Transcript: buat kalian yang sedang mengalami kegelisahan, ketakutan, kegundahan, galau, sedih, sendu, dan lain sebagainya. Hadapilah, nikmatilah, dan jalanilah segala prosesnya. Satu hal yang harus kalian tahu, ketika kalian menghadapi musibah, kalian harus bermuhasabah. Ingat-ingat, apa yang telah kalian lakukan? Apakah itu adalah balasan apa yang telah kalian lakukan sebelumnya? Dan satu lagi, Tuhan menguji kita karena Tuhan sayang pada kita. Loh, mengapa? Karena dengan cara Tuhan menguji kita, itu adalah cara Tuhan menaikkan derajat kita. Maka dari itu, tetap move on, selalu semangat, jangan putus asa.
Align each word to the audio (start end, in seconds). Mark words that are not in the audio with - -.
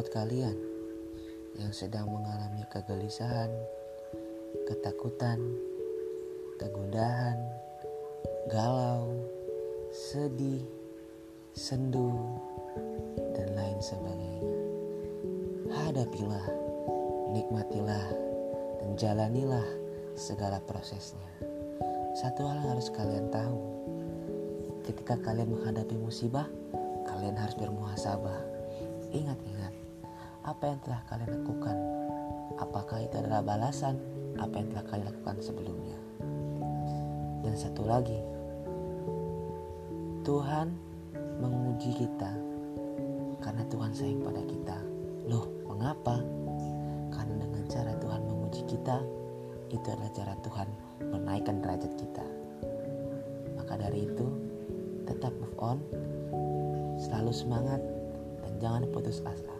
buat 0.00 0.16
kalian 0.16 0.56
yang 1.60 1.76
sedang 1.76 2.08
mengalami 2.08 2.64
kegelisahan, 2.72 3.52
ketakutan, 4.64 5.36
kegundahan, 6.56 7.36
galau, 8.48 9.12
sedih, 9.92 10.64
sendu, 11.52 12.16
dan 13.36 13.52
lain 13.52 13.76
sebagainya. 13.84 14.56
Hadapilah, 15.68 16.48
nikmatilah, 17.36 18.08
dan 18.80 18.90
jalanilah 18.96 19.68
segala 20.16 20.64
prosesnya. 20.64 21.28
Satu 22.16 22.48
hal 22.48 22.56
yang 22.56 22.72
harus 22.72 22.88
kalian 22.88 23.28
tahu, 23.28 23.60
ketika 24.88 25.20
kalian 25.20 25.52
menghadapi 25.52 25.92
musibah, 26.00 26.48
kalian 27.04 27.36
harus 27.36 27.58
bermuhasabah. 27.60 28.49
Ingat-ingat, 29.10 29.74
apa 30.46 30.62
yang 30.70 30.78
telah 30.86 31.02
kalian 31.10 31.30
lakukan? 31.42 31.76
Apakah 32.62 32.98
itu 33.02 33.14
adalah 33.18 33.42
balasan 33.42 33.98
apa 34.38 34.54
yang 34.54 34.68
telah 34.70 34.84
kalian 34.86 35.06
lakukan 35.10 35.36
sebelumnya? 35.42 35.98
Dan 37.42 37.54
satu 37.58 37.82
lagi, 37.82 38.22
Tuhan 40.22 40.70
menguji 41.42 41.90
kita 41.96 42.30
karena 43.42 43.66
Tuhan 43.66 43.90
sayang 43.96 44.22
pada 44.22 44.42
kita. 44.46 44.76
Loh, 45.26 45.48
mengapa? 45.66 46.22
Karena 47.10 47.34
dengan 47.42 47.64
cara 47.66 47.92
Tuhan 47.98 48.22
menguji 48.30 48.62
kita, 48.70 49.02
itu 49.74 49.86
adalah 49.90 50.12
cara 50.14 50.34
Tuhan 50.44 50.68
menaikkan 51.02 51.58
derajat 51.58 51.92
kita. 51.98 52.24
Maka 53.58 53.74
dari 53.74 54.06
itu, 54.06 54.26
tetap 55.08 55.34
move 55.40 55.58
on, 55.58 55.78
selalu 57.00 57.32
semangat, 57.34 57.80
jangan 58.60 58.84
putus 58.92 59.24
asa. 59.24 59.56